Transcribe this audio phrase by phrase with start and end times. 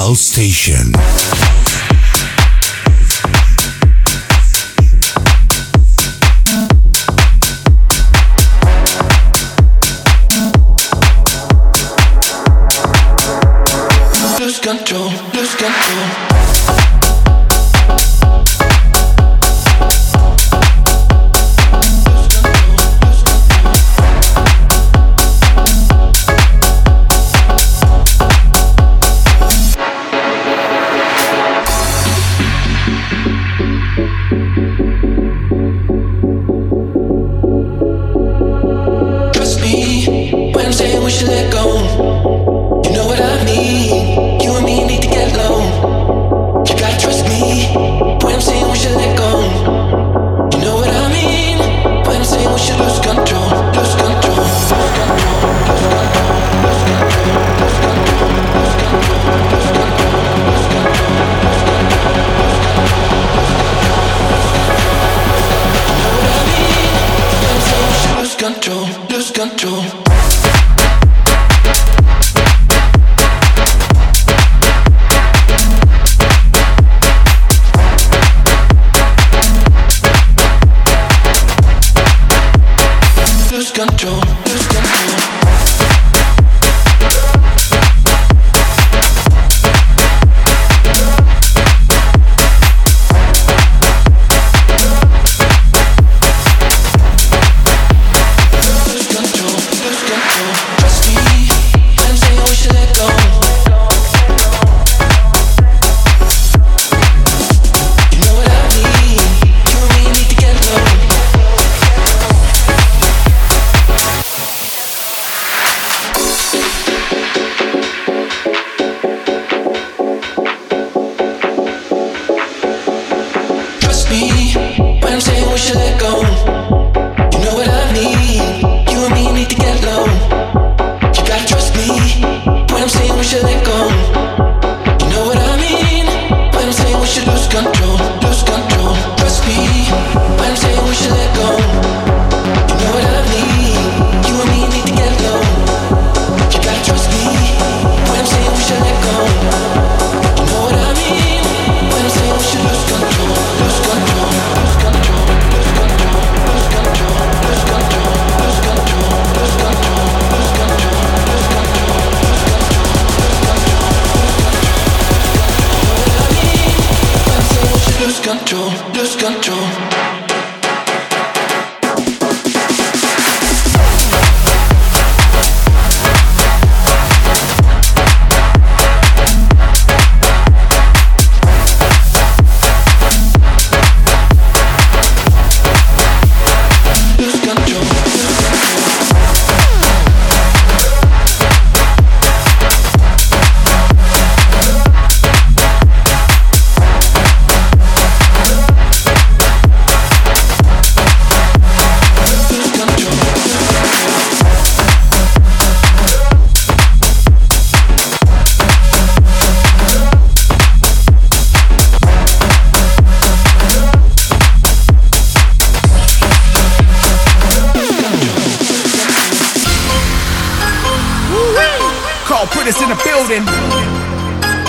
[0.00, 0.92] House Station.
[14.38, 16.29] Lose control, lose control.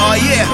[0.04, 0.48] Oh yeah.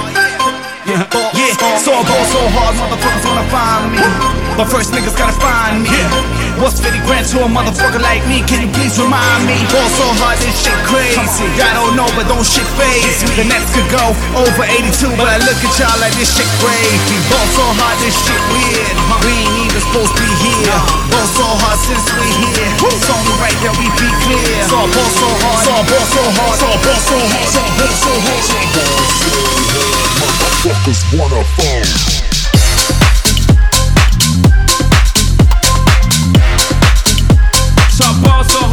[0.86, 1.78] Yeah, oh, yeah.
[1.84, 4.47] So I go so hard, motherfuckers wanna find me.
[4.58, 5.94] But first, niggas gotta find me.
[6.58, 8.42] What's 50 grand to a motherfucker like me?
[8.42, 9.54] Can you please remind me?
[9.70, 11.46] Ball so hard, this shit crazy.
[11.62, 13.38] I don't know, but don't shit phase me.
[13.38, 14.02] The Nets could go
[14.34, 17.16] over 82, but I look at y'all like this shit crazy.
[17.30, 18.98] Ball so hard, this shit weird.
[19.22, 20.74] We ain't even supposed to be here.
[21.06, 22.66] Ball so hard since we here.
[22.82, 24.58] It's only right that we be clear.
[24.66, 25.62] Saw so ball so hard.
[25.62, 26.58] So ball so hard.
[26.58, 27.46] Saw so ball so hard.
[27.46, 28.42] Saw ball so hard.
[30.18, 32.27] Motherfuckers wanna phone.
[38.00, 38.67] up, boss up.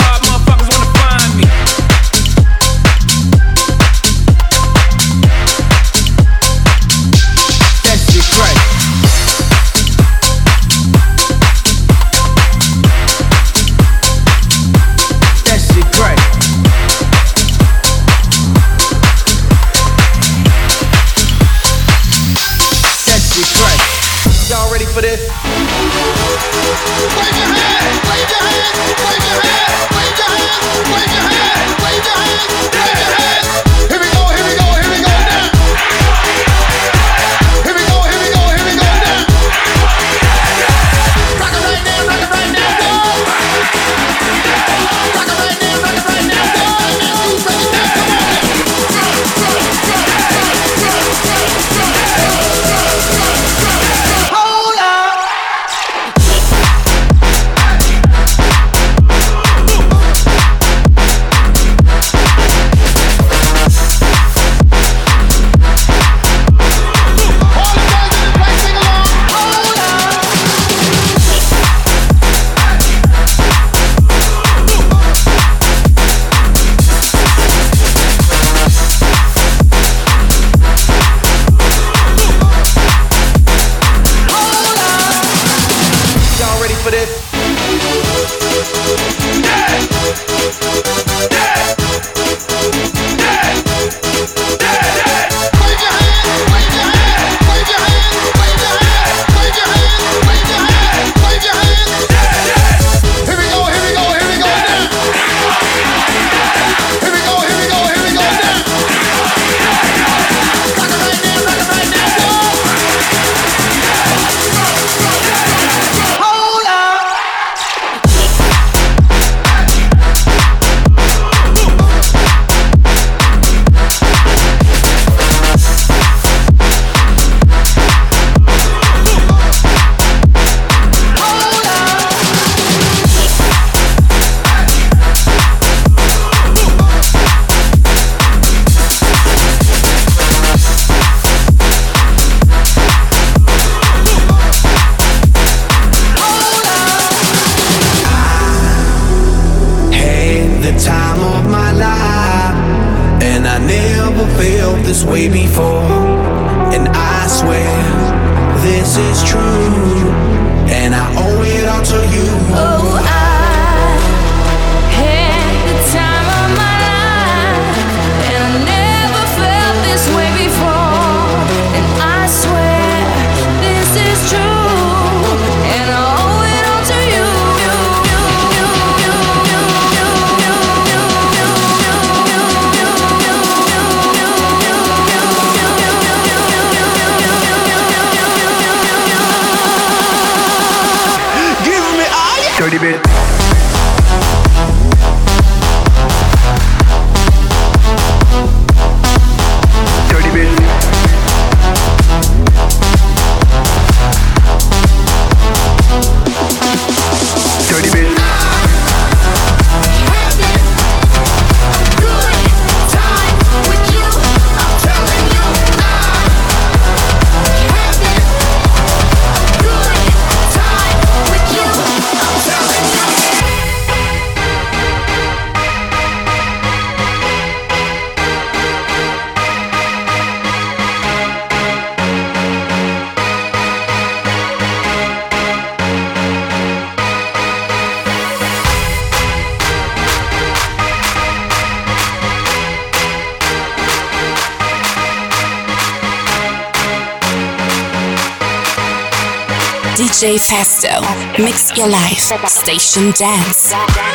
[250.45, 254.14] DJ Festo, mix your life, station dance.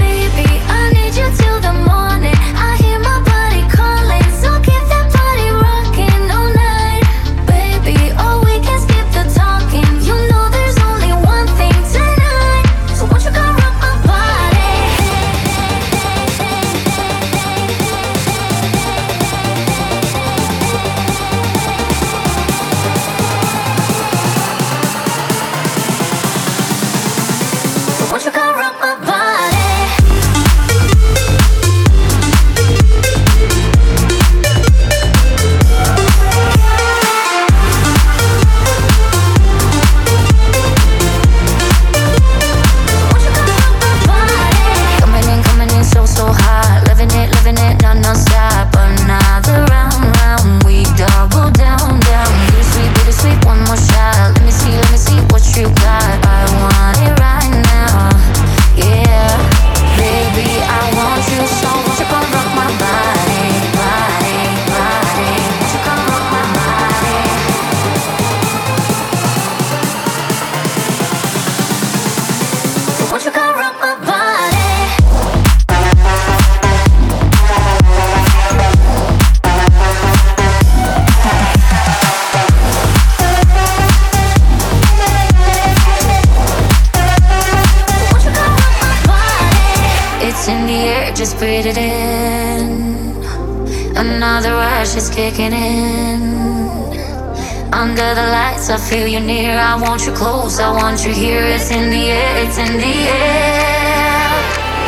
[98.71, 99.59] I feel you near.
[99.59, 101.43] I want you close, I want you here.
[101.43, 104.31] It's in the air, it's in the air.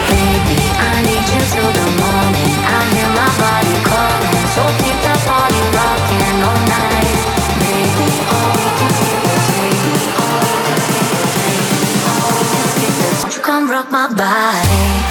[0.07, 2.53] Baby, I need you till the morning.
[2.63, 7.27] I hear my body calling, so keep that body rocking all night.
[7.59, 12.43] Baby, all we can skip is baby, all we can skip is baby, all we
[12.55, 13.19] can skip is.
[13.19, 15.02] Won't you come rock my body?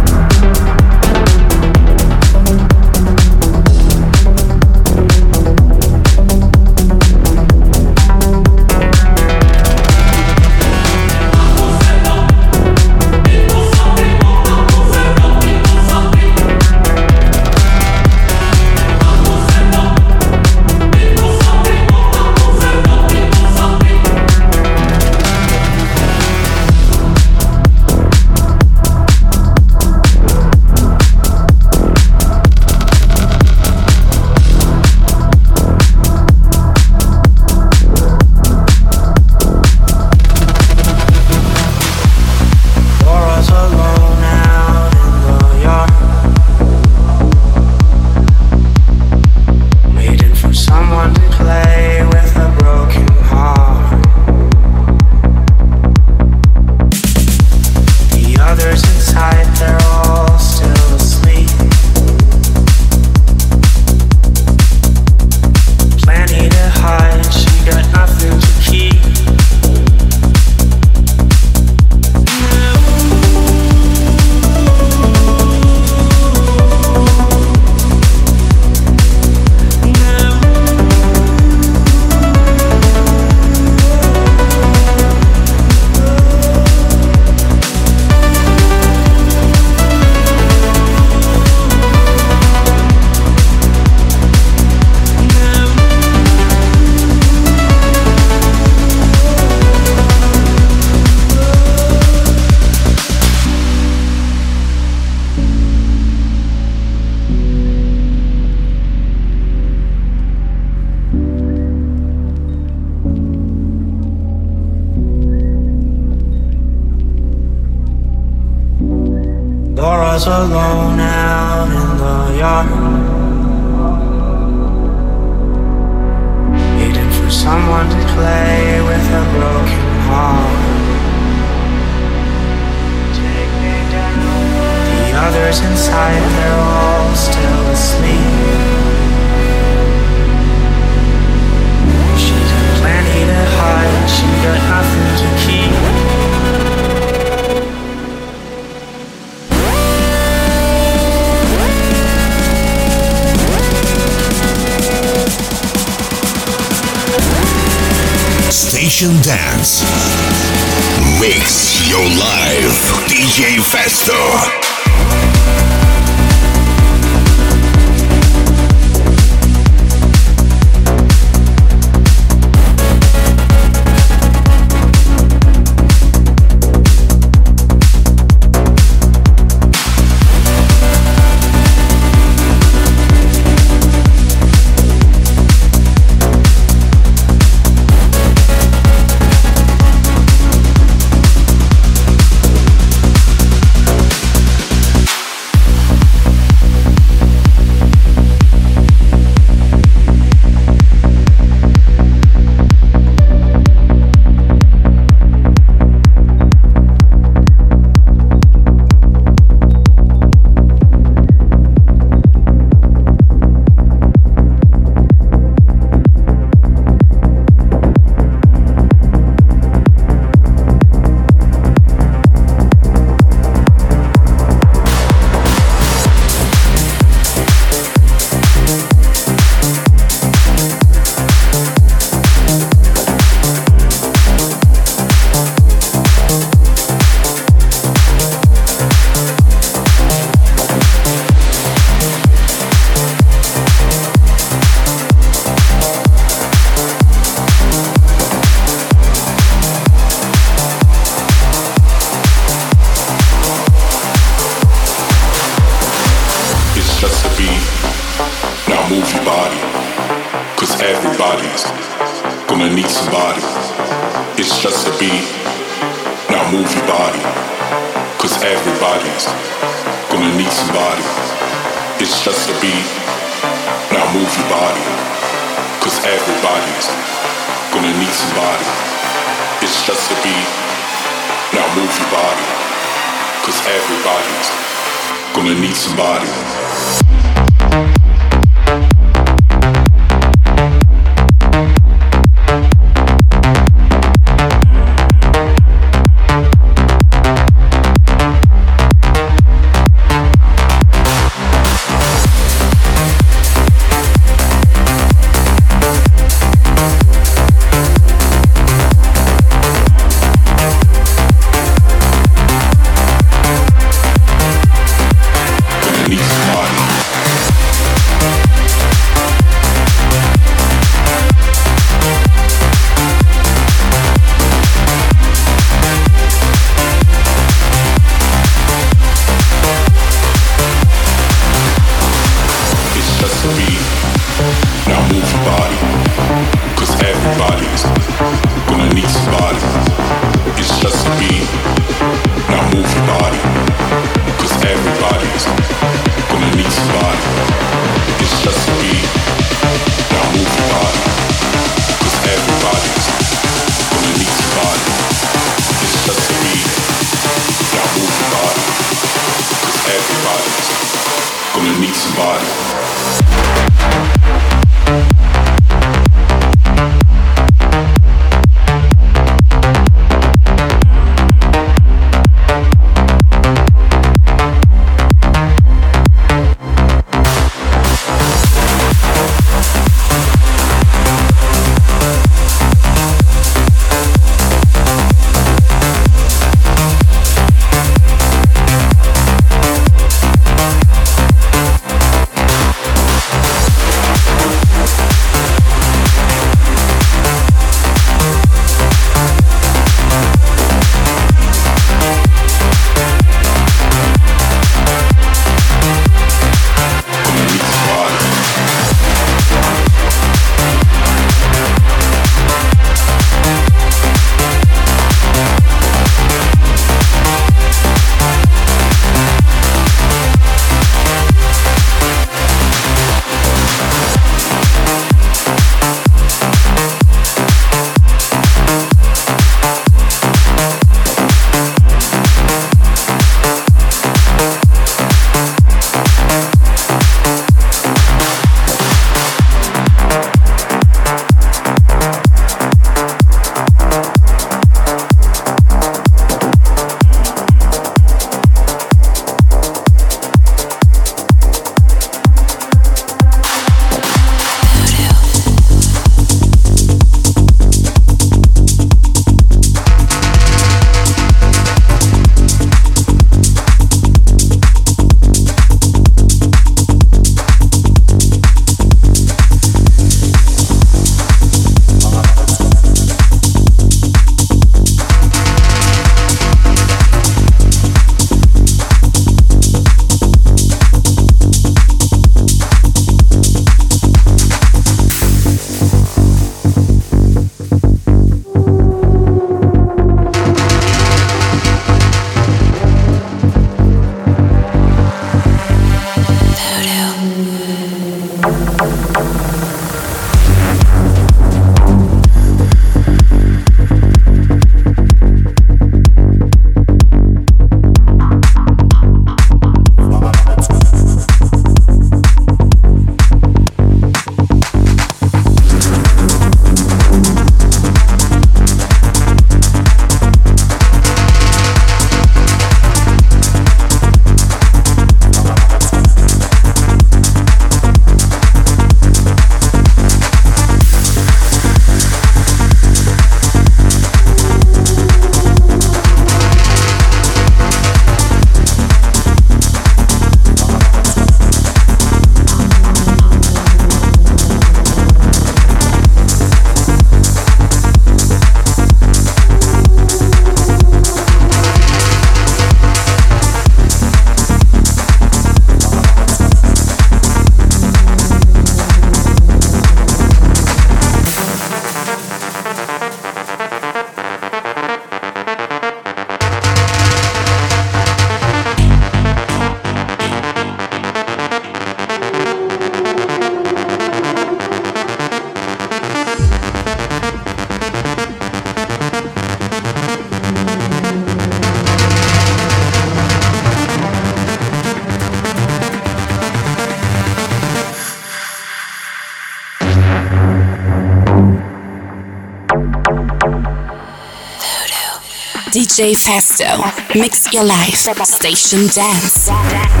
[596.01, 596.65] DJ Festo.
[597.13, 598.09] Mix your life.
[598.25, 600.00] Station Dance.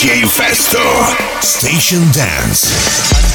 [0.00, 0.80] DJ Festo.
[1.42, 3.29] Station Dance.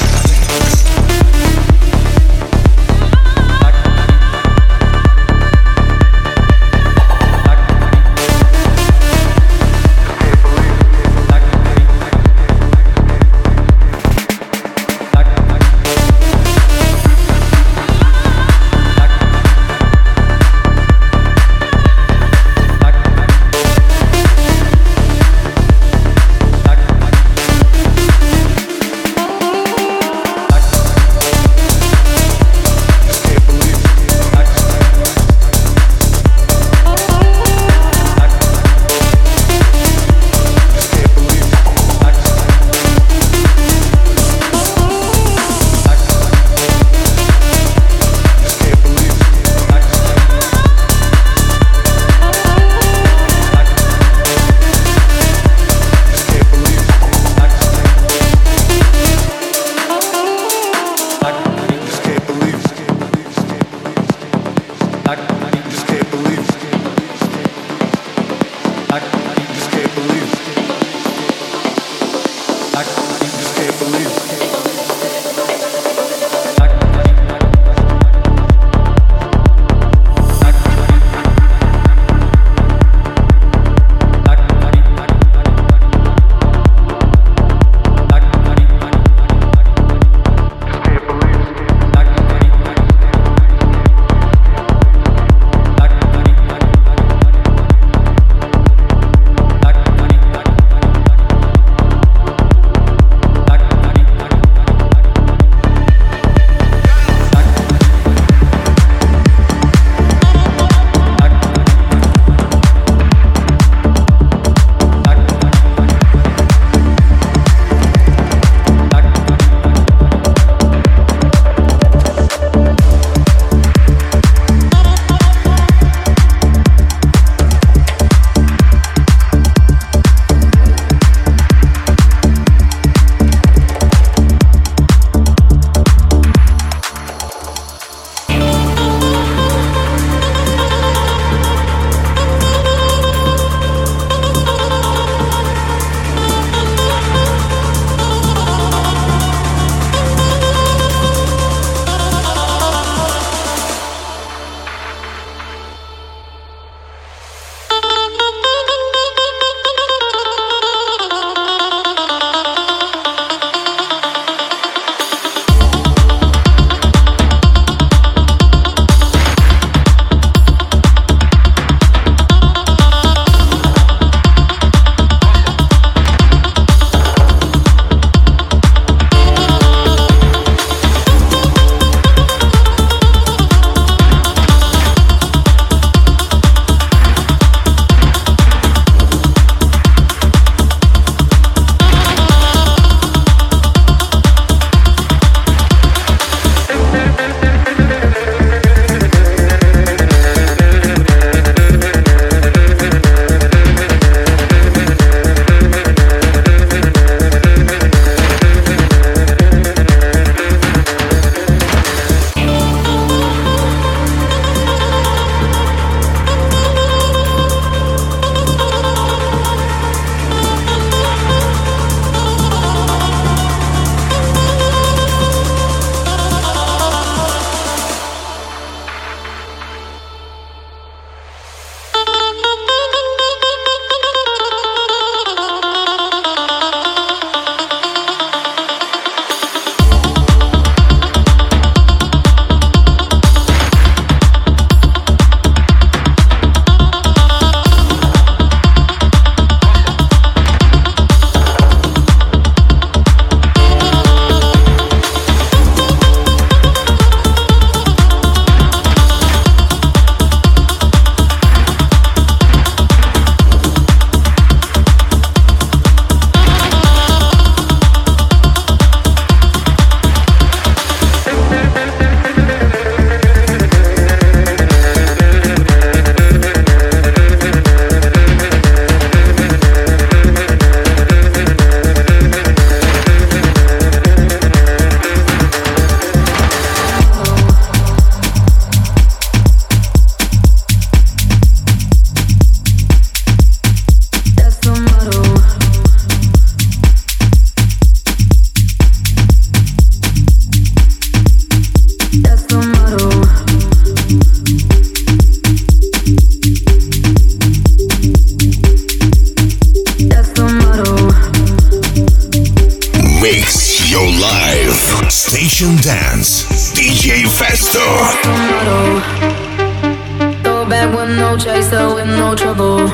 [320.86, 322.88] night with no chaser, with no trouble.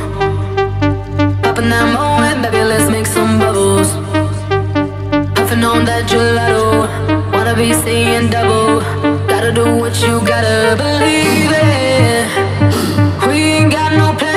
[1.43, 3.93] poppin' that Moët, baby, let's make some bubbles.
[5.35, 6.87] Puffing on that gelato,
[7.33, 8.81] wanna be seeing double.
[9.27, 12.29] Gotta do what you gotta believe in.
[13.29, 14.32] We ain't got no plan.